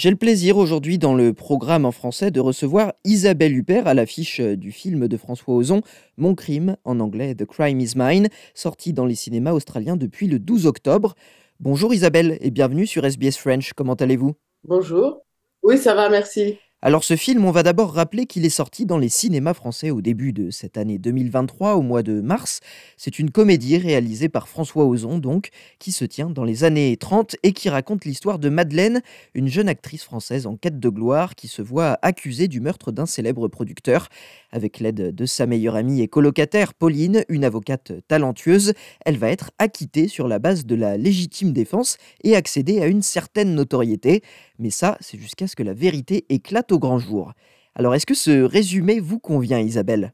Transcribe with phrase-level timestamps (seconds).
[0.00, 4.40] J'ai le plaisir aujourd'hui dans le programme en français de recevoir Isabelle Huppert à l'affiche
[4.40, 5.82] du film de François Ozon,
[6.16, 10.38] Mon crime, en anglais The Crime is Mine, sorti dans les cinémas australiens depuis le
[10.38, 11.16] 12 octobre.
[11.58, 14.32] Bonjour Isabelle et bienvenue sur SBS French, comment allez-vous?
[14.64, 15.20] Bonjour.
[15.62, 16.56] Oui, ça va, merci.
[16.82, 20.00] Alors ce film, on va d'abord rappeler qu'il est sorti dans les cinémas français au
[20.00, 22.60] début de cette année 2023, au mois de mars.
[22.96, 27.36] C'est une comédie réalisée par François Ozon, donc, qui se tient dans les années 30
[27.42, 29.02] et qui raconte l'histoire de Madeleine,
[29.34, 33.04] une jeune actrice française en quête de gloire qui se voit accusée du meurtre d'un
[33.04, 34.08] célèbre producteur.
[34.50, 38.72] Avec l'aide de sa meilleure amie et colocataire, Pauline, une avocate talentueuse,
[39.04, 43.02] elle va être acquittée sur la base de la légitime défense et accéder à une
[43.02, 44.22] certaine notoriété.
[44.60, 47.32] Mais ça, c'est jusqu'à ce que la vérité éclate au grand jour.
[47.74, 50.12] Alors, est-ce que ce résumé vous convient, Isabelle?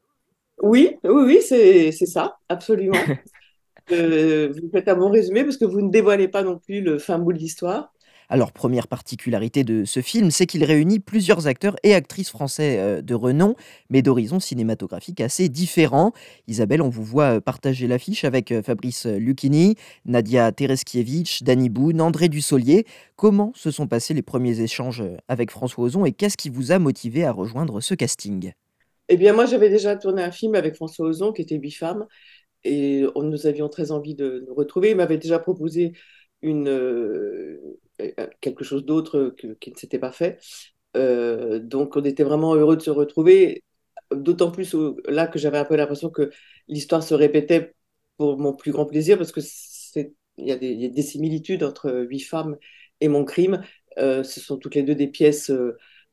[0.62, 2.96] Oui, oui, oui, c'est ça, absolument.
[3.92, 6.98] Euh, vous faites un bon résumé parce que vous ne dévoilez pas non plus le
[6.98, 7.94] fin bout de l'histoire.
[8.28, 13.00] Alors, première particularité de ce film, c'est qu'il réunit plusieurs acteurs et actrices français euh,
[13.00, 13.54] de renom,
[13.88, 16.12] mais d'horizons cinématographiques assez différents.
[16.48, 22.00] Isabelle, on vous voit euh, partager l'affiche avec euh, Fabrice Lucchini, Nadia Tereskiewicz, Danny Boone,
[22.00, 22.84] André Dussolier.
[23.14, 26.80] Comment se sont passés les premiers échanges avec François Ozon et qu'est-ce qui vous a
[26.80, 28.52] motivé à rejoindre ce casting?
[29.08, 32.06] Eh bien, moi, j'avais déjà tourné un film avec François Ozon qui était Huit femmes
[32.64, 34.90] et nous avions très envie de nous retrouver.
[34.90, 35.92] Il m'avait déjà proposé
[36.42, 36.68] une,
[38.40, 40.38] quelque chose d'autre qui ne s'était pas fait.
[40.96, 43.64] Euh, donc on était vraiment heureux de se retrouver,
[44.12, 44.74] d'autant plus
[45.08, 46.30] là que j'avais un peu l'impression que
[46.68, 47.74] l'histoire se répétait
[48.16, 49.40] pour mon plus grand plaisir, parce que
[50.38, 52.56] il y, a des similitudes entre Huit femmes
[53.00, 53.62] et Mon crime.
[53.98, 55.50] Euh, ce sont toutes les deux des pièces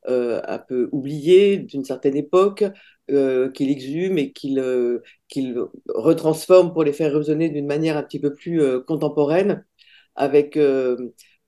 [0.07, 2.63] un peu oubliées d'une certaine époque,
[3.07, 4.61] qu'il exhume et qu'il
[5.89, 9.65] retransforme pour les faire résonner d'une manière un petit peu plus contemporaine,
[10.15, 10.57] avec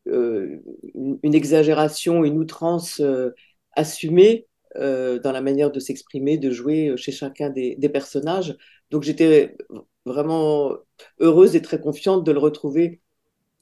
[0.08, 0.60] euh,
[0.94, 3.32] une exagération, une outrance euh,
[3.74, 8.56] assumée euh, dans la manière de s'exprimer, de jouer chez chacun des, personnages.
[8.92, 9.58] Donc j'étais
[10.06, 10.74] vraiment
[11.20, 13.02] heureuse et très confiante de le retrouver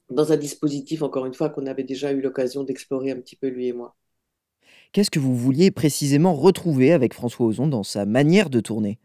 [0.09, 3.47] dans un dispositif, encore une fois, qu'on avait déjà eu l'occasion d'explorer un petit peu
[3.47, 3.95] lui et moi.
[4.91, 8.99] Qu'est-ce que vous vouliez précisément retrouver avec François Ozon dans sa manière de tourner?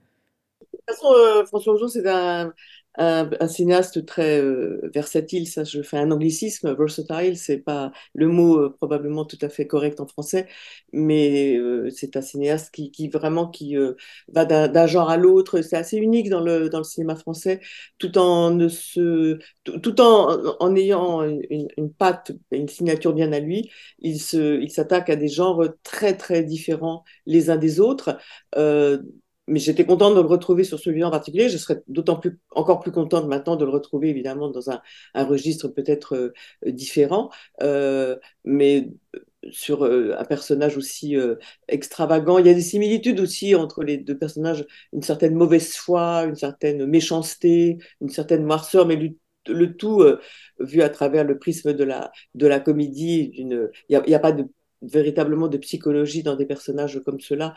[0.60, 2.52] De toute façon, François Ozon, c'est un,
[2.98, 8.58] un, cinéaste très euh, versatile, ça je fais un anglicisme, versatile, c'est pas le mot
[8.58, 10.46] euh, probablement tout à fait correct en français,
[10.92, 13.76] mais euh, c'est un cinéaste qui, qui vraiment qui
[14.28, 17.60] va d'un genre à l'autre, c'est assez unique dans le, dans le cinéma français,
[17.98, 23.40] tout en ne se, tout, en, en ayant une, une, patte, une signature bien à
[23.40, 23.70] lui,
[24.00, 28.18] il se, il s'attaque à des genres très très différents les uns des autres
[29.48, 31.48] mais j'étais contente de le retrouver sur celui-là en particulier.
[31.48, 34.80] Je serais d'autant plus, encore plus contente maintenant de le retrouver évidemment dans un,
[35.14, 36.32] registre peut-être euh,
[36.66, 37.30] différent,
[37.62, 38.90] euh, mais
[39.50, 41.16] sur euh, un personnage aussi
[41.68, 42.38] extravagant.
[42.38, 46.36] Il y a des similitudes aussi entre les deux personnages, une certaine mauvaise foi, une
[46.36, 48.96] certaine méchanceté, une certaine noirceur, mais
[49.46, 50.04] le, tout
[50.60, 53.30] vu à travers le prisme de la, comédie.
[53.34, 54.44] Il n'y a, pas de,
[54.82, 57.54] véritablement de psychologie dans des personnages comme cela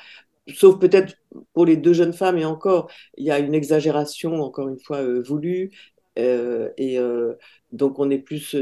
[0.47, 1.15] sauf peut-être
[1.53, 4.97] pour les deux jeunes femmes, et encore, il y a une exagération, encore une fois,
[4.97, 5.71] euh, voulue.
[6.19, 7.35] Euh, et euh,
[7.71, 8.55] donc, on est plus,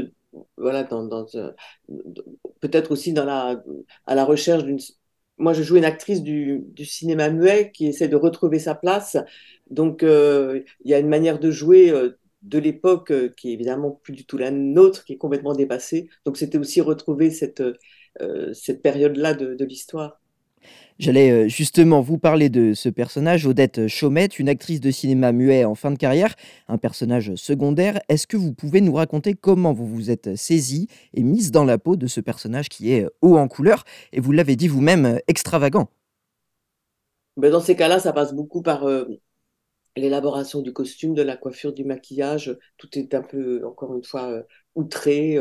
[0.56, 1.26] voilà, dans,
[2.60, 3.26] peut-être aussi dans
[4.06, 4.78] à la recherche d'une.
[5.38, 9.16] Moi, je joue une actrice du, cinéma muet qui essaie de retrouver sa place.
[9.70, 11.92] Donc, il y a une manière de jouer
[12.42, 16.10] de l'époque qui est évidemment plus du tout la nôtre, qui est complètement dépassée.
[16.26, 17.62] Donc, c'était aussi retrouver cette,
[18.52, 20.19] cette période-là de, de l'histoire.
[21.00, 25.64] J'allais euh, justement vous parler de ce personnage, Odette Chaumette, une actrice de cinéma muet
[25.64, 26.34] en fin de carrière,
[26.68, 28.00] un personnage secondaire.
[28.10, 31.78] Est-ce que vous pouvez nous raconter comment vous vous êtes saisie et mise dans la
[31.78, 35.88] peau de ce personnage qui est haut en couleur et vous l'avez dit vous-même, extravagant?
[37.38, 39.06] Ben Dans ces cas-là, ça passe beaucoup par euh,
[39.96, 42.58] l'élaboration du costume, de la coiffure, du maquillage.
[42.76, 44.42] Tout est un peu, encore une fois, euh,
[44.74, 45.38] outré.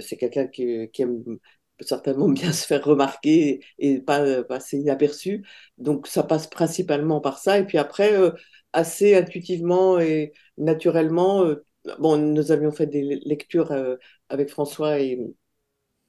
[0.00, 1.38] c'est quelqu'un qui, aime
[1.80, 5.46] certainement bien se faire remarquer et pas passer inaperçu.
[5.78, 7.58] Donc ça passe principalement par ça.
[7.58, 8.30] Et puis après, euh,
[8.72, 11.64] assez intuitivement et naturellement, euh,
[11.98, 13.96] bon, nous avions fait des lectures euh,
[14.28, 15.18] avec François et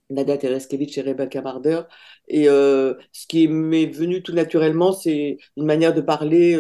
[0.09, 1.81] Nadia Tereskevich et Rebecca Marder.
[2.27, 6.57] Et ce qui m'est venu tout naturellement, c'est une manière de parler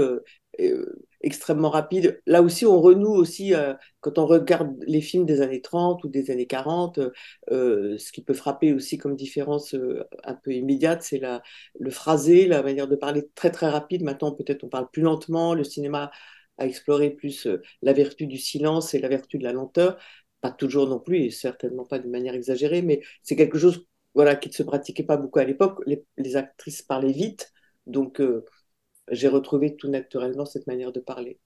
[1.21, 2.21] extrêmement rapide.
[2.25, 6.09] Là aussi, on renoue aussi, euh, quand on regarde les films des années 30 ou
[6.09, 6.99] des années 40,
[7.51, 11.21] euh, ce qui peut frapper aussi comme différence euh, un peu immédiate, c'est
[11.79, 14.03] le phrasé, la manière de parler très très rapide.
[14.03, 16.11] Maintenant, peut-être on parle plus lentement, le cinéma
[16.57, 17.47] a exploré plus
[17.81, 19.97] la vertu du silence et la vertu de la lenteur.
[20.41, 23.85] pas toujours non plus, et certainement pas de manière exagérée, mais c'est quelque chose
[24.17, 25.79] voilà, qui ne se pratiquait pas beaucoup à l'époque.
[25.85, 27.53] Les, actrices parlaient vite,
[27.85, 28.45] donc euh,
[29.11, 31.39] j'ai retrouvé tout naturellement cette manière de parler.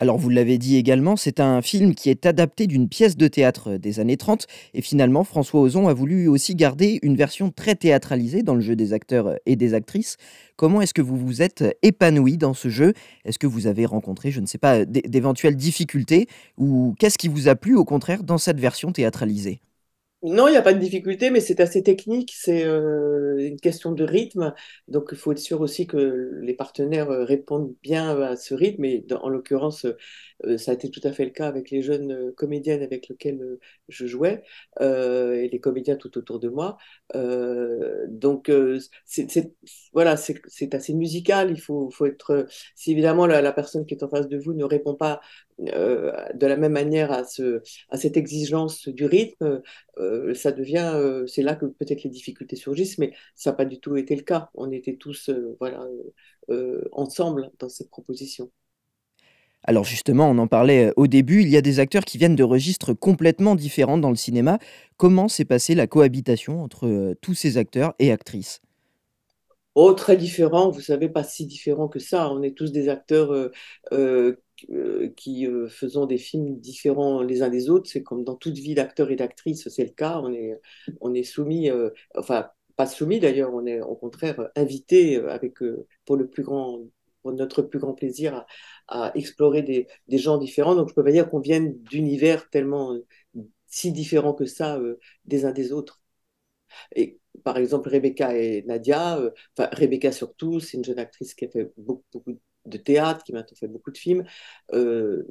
[0.00, 3.76] Alors vous l'avez dit également, c'est un film qui est adapté d'une pièce de théâtre
[3.78, 8.42] des années 30 et finalement François Ozon a voulu aussi garder une version très théâtralisée
[8.44, 10.16] dans le jeu des acteurs et des actrices.
[10.56, 12.92] Comment est-ce que vous vous êtes épanoui dans ce jeu?
[13.24, 16.28] Est-ce que vous avez rencontré, je ne sais pas, d'éventuelles difficultés?
[16.56, 19.60] Ou qu'est-ce qui vous a plu au contraire dans cette version théâtralisée?
[20.24, 23.92] Non, il n'y a pas de difficulté, mais c'est assez technique, c'est euh, une question
[23.92, 24.52] de rythme.
[24.88, 28.84] Donc, il faut être sûr aussi que les partenaires euh, répondent bien à ce rythme.
[28.84, 29.96] Et en l'occurrence, euh,
[30.56, 33.58] ça a été tout à fait le cas avec les jeunes comédiennes avec lesquelles
[33.88, 34.42] je jouais
[34.80, 36.78] et les comédiens tout autour de moi.
[38.08, 38.50] donc,
[39.04, 39.52] c'est
[39.92, 41.50] voilà, c'est assez musical.
[41.50, 42.46] Il faut, faut être.
[42.74, 45.20] Si évidemment la, personne qui est en face de vous ne répond pas
[45.58, 47.60] de la même manière à, ce,
[47.90, 49.62] à cette exigence du rythme,
[49.98, 53.64] euh, ça devient, euh, c'est là que peut-être les difficultés surgissent, mais ça n'a pas
[53.64, 54.50] du tout été le cas.
[54.54, 55.86] On était tous euh, voilà,
[56.92, 58.50] ensemble dans cette proposition.
[59.68, 62.42] Alors justement, on en parlait au début, il y a des acteurs qui viennent de
[62.42, 64.58] registres complètement différents dans le cinéma.
[64.96, 68.62] Comment s'est passée la cohabitation entre tous ces acteurs et actrices?
[69.74, 72.32] Oh, très différent, vous savez, pas si différent que ça.
[72.32, 73.50] On est tous des acteurs
[74.70, 77.90] euh, qui euh, faisons des films différents les uns des autres.
[77.90, 80.18] C'est comme dans toute vie d'acteur et d'actrice, c'est le cas.
[80.24, 80.58] On est,
[81.02, 85.56] on est soumis, euh, enfin, pas soumis d'ailleurs, on est au contraire invité avec,
[86.06, 86.80] pour, le plus grand,
[87.22, 88.44] pour notre plus grand plaisir
[88.88, 90.74] à, explorer des, des, gens différents.
[90.74, 92.96] Donc je peux pas dire qu'on vienne d'univers tellement
[93.66, 94.80] si différents que ça
[95.24, 96.02] des uns des autres.
[96.96, 99.20] Et par exemple, Rebecca et Nadia,
[99.56, 102.38] enfin Rebecca surtout, c'est une jeune actrice qui a fait beaucoup, beaucoup
[102.68, 104.24] de théâtre, qui maintenant fait beaucoup de films.
[104.72, 105.24] Euh,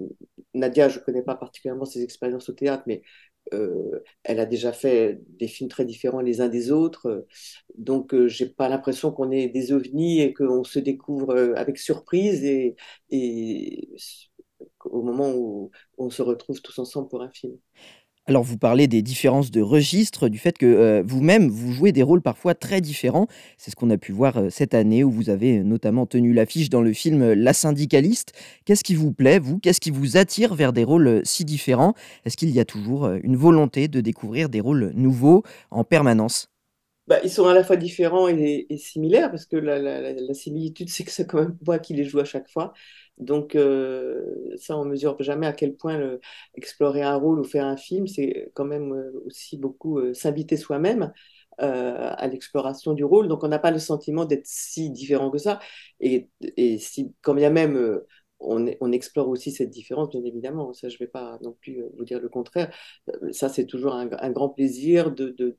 [0.54, 3.01] Nadia, je ne connais pas particulièrement ses expériences au théâtre, mais
[3.54, 7.26] euh, elle a déjà fait des films très différents les uns des autres.
[7.78, 12.44] Donc, euh, j'ai pas l'impression qu'on est des ovnis et qu'on se découvre avec surprise
[12.44, 12.76] et,
[13.12, 13.90] et
[14.86, 17.58] au moment où on se retrouve tous ensemble pour un film.
[18.29, 22.03] Alors vous parlez des différences de registre, du fait que euh, vous-même, vous jouez des
[22.03, 23.27] rôles parfois très différents.
[23.57, 26.69] C'est ce qu'on a pu voir euh, cette année où vous avez notamment tenu l'affiche
[26.69, 28.33] dans le film La syndicaliste.
[28.65, 29.59] Qu'est-ce qui vous plaît, vous?
[29.59, 31.94] Qu'est-ce qui vous attire vers des rôles euh, si différents?
[32.25, 36.50] Est-ce qu'il y a toujours une volonté de découvrir des rôles nouveaux en permanence?
[37.07, 41.12] Bah, ils sont à la fois différents et, similaires, parce que la, similitude, c'est que
[41.12, 42.74] c'est quand même moi qui les joue à chaque fois.
[43.18, 46.19] Donc, euh, ça, on mesure jamais à quel point
[46.56, 50.58] explorer un rôle ou faire un film, c'est quand même euh, aussi beaucoup euh, s'inviter
[50.58, 51.12] soi-même
[51.60, 53.28] à l'exploration du rôle.
[53.28, 55.60] Donc, on n'a pas le sentiment d'être si différent que ça.
[56.00, 56.30] Et,
[56.78, 58.00] si, quand bien même
[58.40, 60.74] on, explore aussi cette différence, bien évidemment.
[60.74, 62.72] Ça, je ne vais pas non plus vous dire le contraire.
[63.31, 65.58] Ça, c'est toujours un, grand plaisir de,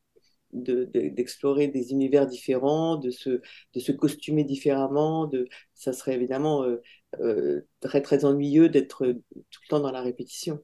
[0.52, 3.40] d'explorer des univers différents, de se,
[3.74, 5.26] de se costumer différemment.
[5.26, 6.82] De, ça serait évidemment euh,
[7.20, 10.60] euh, très très ennuyeux d'être tout le temps dans la répétition.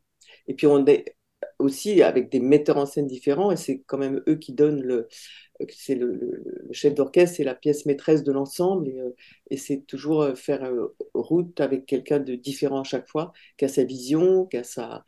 [0.48, 1.16] Et puis on est
[1.58, 5.08] aussi avec des metteurs en scène différents, et c'est quand même eux qui donnent le,
[5.68, 6.42] c'est le,
[6.72, 9.10] chef d'orchestre, c'est la pièce maîtresse de l'ensemble, et, euh,
[9.50, 10.70] et c'est toujours faire
[11.14, 15.04] route avec quelqu'un de différent à chaque fois, qui a sa vision, qui a sa,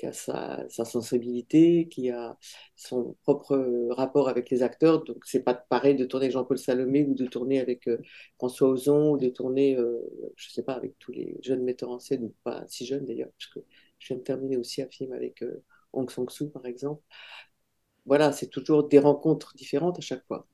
[0.00, 2.38] qui a sa, sensibilité, qui a
[2.76, 5.04] son propre rapport avec les acteurs.
[5.04, 7.98] Donc, c'est pas pareil de tourner Jean-Paul Salomé ou de tourner avec euh,
[8.38, 10.00] François Ozon ou de tourner, euh,
[10.36, 13.30] je sais pas, avec tous les jeunes metteurs en scène, ou pas si jeunes d'ailleurs,
[13.38, 13.60] parce que
[13.98, 17.02] je viens de terminer aussi un film avec euh, Hong Sang-soo, par exemple.
[18.06, 20.46] Voilà, c'est toujours des rencontres différentes à chaque fois.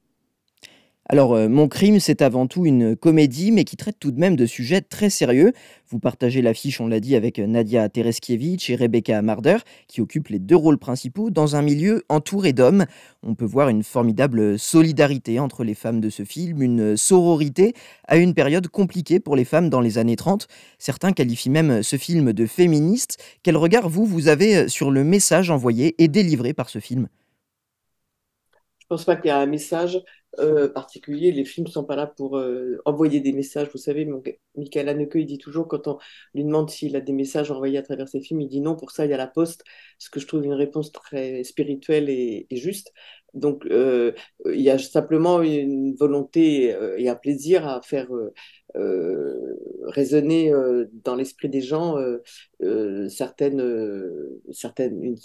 [1.08, 4.34] Alors, euh, Mon crime, c'est avant tout une comédie, mais qui traite tout de même
[4.34, 5.52] de sujets très sérieux.
[5.88, 10.40] Vous partagez l'affiche, on l'a dit, avec Nadia Tereskiewicz et Rebecca Marder, qui occupent les
[10.40, 12.86] deux rôles principaux dans un milieu entouré d'hommes.
[13.22, 17.75] On peut voir une formidable solidarité entre les femmes de ce film, une sororité
[18.08, 20.48] à une période compliquée pour les femmes dans les années 30.
[20.78, 23.18] Certains qualifient même ce film de féministe.
[23.44, 27.06] Quel regard, vous, vous avez sur le message envoyé et délivré par ce film?
[28.80, 30.00] Je pense pas qu'il y a un message
[30.38, 31.32] euh, particulier.
[31.32, 33.68] Les films ne sont pas là pour euh, envoyer des messages.
[33.72, 34.08] Vous savez,
[34.56, 35.98] Michael Haneke, il dit toujours, quand on
[36.34, 38.90] lui demande s'il a des messages envoyés à travers ses films, il dit non, pour
[38.90, 39.64] ça, il y a la poste,
[39.98, 42.92] ce que je trouve une réponse très spirituelle et, juste.
[43.36, 44.12] Donc, euh,
[44.46, 48.08] il y a simplement une volonté et un plaisir à faire
[49.84, 50.52] résonner
[51.04, 51.96] dans l'esprit des gens
[53.08, 53.62] certaines,
[54.52, 55.16] certaines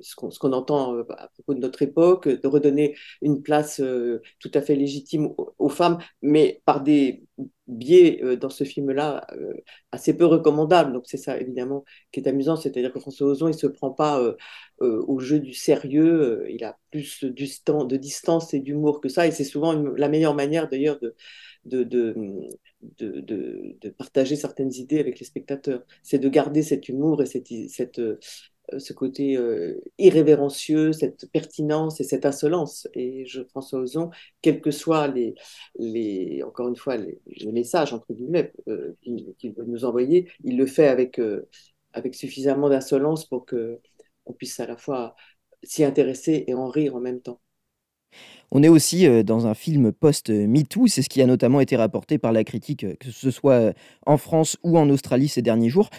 [0.00, 3.82] ce qu'on entend à propos de notre époque, de redonner une place
[4.40, 7.25] tout à fait légitime aux femmes, mais par des
[7.66, 9.54] biais euh, dans ce film-là euh,
[9.92, 10.92] assez peu recommandables.
[10.92, 14.22] Donc c'est ça évidemment qui est amusant, c'est-à-dire que François Ozon, il se prend pas
[14.80, 19.44] au jeu du sérieux, il a plus de distance et d'humour que ça, et c'est
[19.44, 21.14] souvent la meilleure manière d'ailleurs de
[21.66, 21.82] de,
[22.98, 25.82] de, de, partager certaines idées avec les spectateurs.
[26.02, 28.18] C'est de garder cet humour et cette, euh,
[28.78, 32.88] ce côté euh, irrévérencieux, cette pertinence et cette insolence.
[32.94, 34.10] Et je, François Ozon,
[34.42, 35.34] quels que soient les,
[35.78, 37.20] les encore une fois, les,
[37.52, 41.20] messages, entre guillemets, euh, qu'il veut nous envoyer, il le fait avec,
[41.92, 45.14] avec suffisamment d'insolence pour qu'on puisse à la fois
[45.62, 47.40] s'y intéresser et en rire en même temps.
[48.52, 52.32] On est aussi dans un film post-MeToo, c'est ce qui a notamment été rapporté par
[52.32, 53.74] la critique, que ce soit
[54.06, 55.90] en France ou en Australie ces derniers jours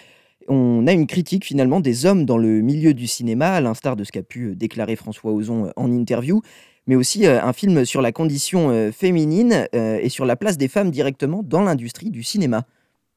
[0.48, 4.04] on a une critique finalement des hommes dans le milieu du cinéma, à l'instar de
[4.04, 6.40] ce qu'a pu euh, déclarer François Ozon euh, en interview,
[6.86, 10.90] mais aussi euh, un film sur la condition féminine et sur la place des femmes
[10.90, 12.64] directement dans l'industrie du cinéma.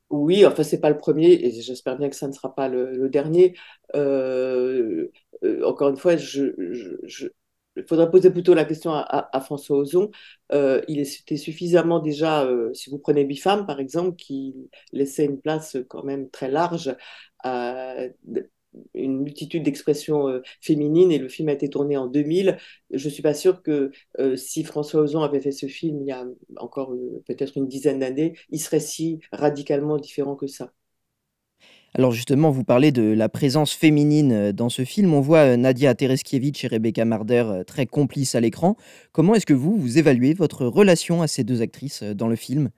[0.09, 3.07] Oui, enfin c'est pas le premier et j'espère bien que ça ne sera pas le,
[3.07, 3.55] dernier.
[3.93, 6.51] encore une fois, je,
[7.77, 10.11] il faudrait poser plutôt la question à, François Ozon.
[10.51, 14.55] il était suffisamment déjà, si vous prenez Bifam par exemple, qui
[14.91, 16.95] laissait une place quand même très large
[17.43, 17.95] à
[18.93, 22.57] une multitude d'expressions féminines et le film a été tourné en 2000.
[22.91, 23.91] Je ne suis pas sûre que
[24.35, 26.25] si François Ozon avait fait ce film il y a
[26.57, 26.93] encore
[27.25, 30.71] peut-être une dizaine d'années, il serait si radicalement différent que ça.
[31.93, 35.13] Alors justement, vous parlez de la présence féminine euh, dans ce film.
[35.13, 38.77] On voit euh, Nadia Tereskiewicz et Rebecca Marder euh, très complices à l'écran.
[39.11, 42.69] Comment est-ce que vous, vous évaluez votre relation à ces deux actrices dans le film?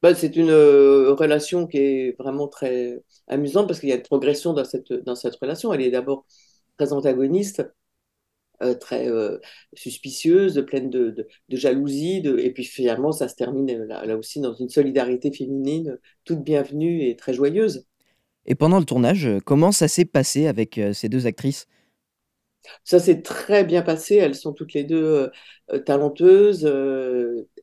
[0.00, 4.52] Bah, C'est une relation qui est vraiment très amusante parce qu'il y a une progression
[4.52, 5.72] dans cette, dans cette relation.
[5.72, 6.24] Elle est d'abord
[6.76, 7.64] très antagoniste,
[8.80, 9.08] très
[9.74, 15.32] suspicieuse, pleine de, jalousie, et puis finalement ça se termine là, aussi dans une solidarité
[15.32, 17.86] féminine toute bienvenue et très joyeuse.
[18.46, 21.66] Et pendant le tournage, euh, comment ça s'est passé avec euh, ces deux actrices?
[22.84, 24.16] Ça s'est très bien passé.
[24.16, 25.30] Elles sont toutes les deux
[25.72, 26.70] euh, talentueuses,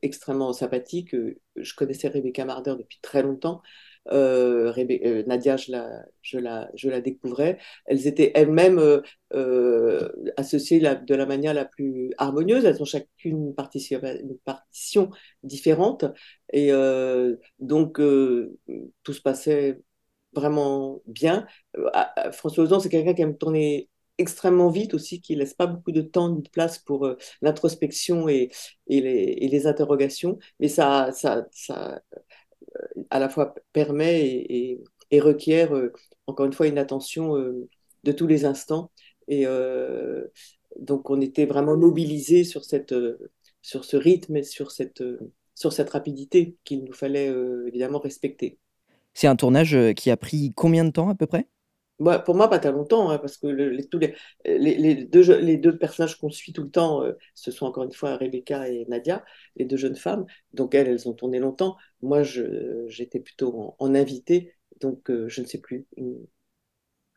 [0.02, 1.16] extrêmement sympathiques.
[1.56, 3.62] Je connaissais Rebecca Marder depuis très longtemps.
[4.06, 7.58] Nadia, je la, découvrais.
[7.86, 9.00] Elles étaient elles-mêmes
[10.36, 12.64] associées de la manière la plus harmonieuse.
[12.66, 15.10] Elles ont chacune une partition
[15.42, 16.04] différente.
[16.52, 16.72] Et
[17.58, 18.00] donc,
[19.02, 19.78] tout se passait
[20.32, 21.46] vraiment bien.
[21.76, 25.54] Euh, ah, ah, François Ozon, c'est quelqu'un qui aime tourner extrêmement vite aussi, qui laisse
[25.54, 28.50] pas beaucoup de temps ni de place pour euh, l'introspection et,
[28.86, 32.00] les, interrogations, mais ça, ça, ça
[32.76, 34.82] euh, à la fois permet et,
[35.20, 35.72] requiert,
[36.26, 38.92] encore une fois, une attention de tous les instants.
[39.26, 39.44] Et
[40.78, 42.94] donc, on était vraiment mobilisés sur, cette,
[43.60, 45.02] sur ce rythme et sur cette,
[45.56, 47.34] sur cette rapidité qu'il nous fallait
[47.66, 48.60] évidemment respecter.
[49.14, 51.46] C'est un tournage euh, qui a pris combien de temps à peu près?
[51.98, 55.04] Bah, pour moi, pas très longtemps, hein, parce que les, tous les,
[55.58, 58.86] deux, personnages qu'on suit tout le temps, euh, ce sont encore une fois Rebecca et
[58.88, 59.22] Nadia,
[59.56, 60.24] les deux jeunes femmes.
[60.54, 61.76] Donc elles, elles ont tourné longtemps.
[62.00, 66.26] Moi, j'étais plutôt en, invité, donc euh, je ne sais plus, une,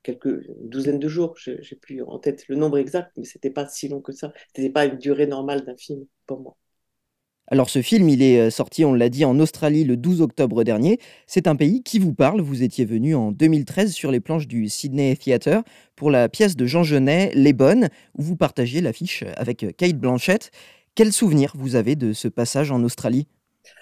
[0.04, 1.36] quelques une douzaine de jours.
[1.38, 4.34] J'ai plus en tête le nombre exact, mais c'était pas si long que ça.
[4.56, 6.58] C'était pas une durée normale d'un film pour moi.
[7.48, 10.64] Alors ce film, il est euh, sorti, on l'a dit, en Australie le 12 octobre
[10.64, 11.00] dernier.
[11.28, 12.42] C'est un pays qui vous parle.
[12.42, 15.64] Vous étiez venu en 2013 sur les planches du Sydney Theatre
[15.96, 20.52] pour la pièce de Jean Genet, Les Bonnes, où vous partagiez l'affiche avec Kate Blanchett.
[20.96, 23.28] Quel souvenir vous avez de ce passage en Australie?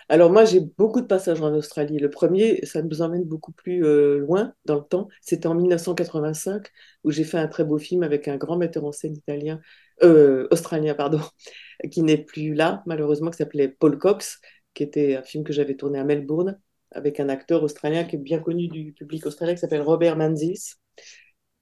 [0.10, 1.98] Alors moi, j'ai beaucoup de passages en Australie.
[1.98, 5.08] Le premier, ça nous emmène beaucoup plus euh, loin dans le temps.
[5.22, 6.68] C'était en 1985
[7.03, 9.62] où j'ai fait un très beau film avec un grand metteur en scène italien,
[10.03, 11.20] euh, australien, pardon,
[11.91, 14.39] qui n'est plus là, malheureusement, qui s'appelait Paul Cox,
[14.74, 16.60] qui était un film que j'avais tourné à Melbourne
[16.91, 20.75] avec un acteur australien qui est bien connu du public australien, qui s'appelle Robert Manzis,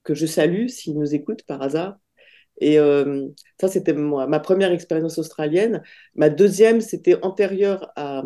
[0.03, 1.97] que je salue s'il nous écoute par hasard.
[2.61, 3.27] Et euh,
[3.59, 5.81] ça, c'était ma première expérience australienne.
[6.15, 8.23] Ma deuxième, c'était antérieure à,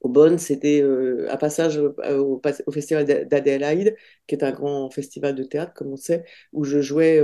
[0.00, 2.40] au Bonn, c'était euh, un passage euh, au,
[2.72, 7.20] festival d'Adélaïde, qui est un grand festival de théâtre, comme on sait, où je jouais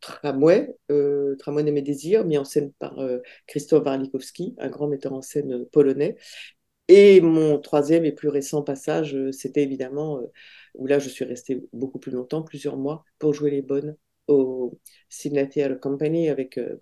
[0.00, 0.76] Tramway,
[1.38, 2.98] Tramway de mes désirs, mis en scène par
[3.46, 6.16] Christophe Warlikowski, un grand metteur en scène polonais.
[6.88, 10.20] Et mon troisième et plus récent passage, c'était évidemment
[10.74, 13.96] où là je suis restée beaucoup plus longtemps, plusieurs mois, pour jouer les bonnes
[14.28, 14.78] au
[15.50, 16.76] Theatre Company avec, euh,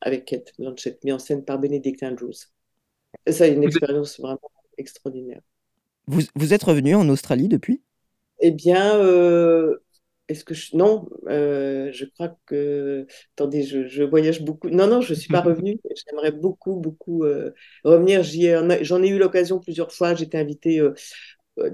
[0.00, 2.32] avec Kate Blanchett, mis en scène par Benedict Andrews.
[3.28, 5.40] Ça, une expérience vraiment extraordinaire.
[6.06, 7.80] Vous, vous êtes revenu en Australie depuis?
[8.40, 9.76] Eh bien, euh,
[10.28, 10.76] est-ce que je...
[10.76, 13.06] Non, euh, je crois que...
[13.34, 14.68] Attendez, je, voyage beaucoup.
[14.68, 15.78] Non, non, je ne suis pas revenue.
[16.06, 17.52] J'aimerais beaucoup, beaucoup euh,
[17.84, 18.22] revenir.
[18.24, 20.14] J'en ai, eu l'occasion plusieurs fois.
[20.14, 20.94] J'étais invitée euh,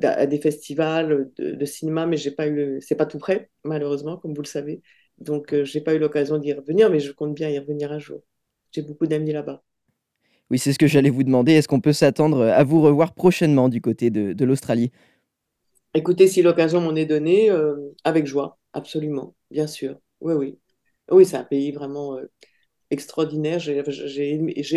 [0.02, 2.80] à des festivals de, cinéma, mais j'ai pas eu...
[2.82, 4.82] C'est pas tout près, malheureusement, comme vous le savez.
[5.18, 8.22] Donc, j'ai pas eu l'occasion d'y revenir, mais je compte bien y revenir un jour.
[8.72, 9.62] J'ai beaucoup d'amis là-bas.
[10.50, 11.52] Oui, c'est ce que j'allais vous demander.
[11.52, 14.90] Est-ce qu'on peut s'attendre à vous revoir prochainement du côté de l'Australie?
[15.94, 19.98] Écoutez, si l'occasion m'en est donnée, euh, avec joie, absolument, bien sûr.
[20.20, 20.58] Oui, oui.
[21.10, 22.30] Oui, c'est un pays vraiment euh,
[22.90, 23.58] extraordinaire.
[23.60, 23.82] J'ai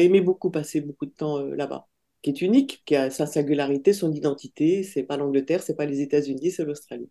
[0.06, 1.88] aimé, beaucoup passer beaucoup de temps euh, là-bas,
[2.22, 4.84] qui est unique, qui a sa singularité, son identité.
[4.84, 7.10] C'est pas l'Angleterre, c'est pas les États-Unis, c'est l'Australie.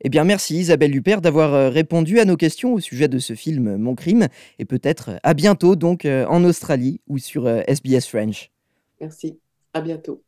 [0.00, 3.76] Eh bien, merci Isabelle Huppert d'avoir répondu à nos questions au sujet de ce film
[3.76, 4.28] Mon crime,
[4.58, 8.52] et peut-être à bientôt donc en Australie ou sur SBS French.
[9.00, 9.38] Merci,
[9.74, 10.22] à bientôt.